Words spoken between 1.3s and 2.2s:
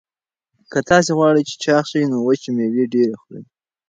چې چاغ شئ نو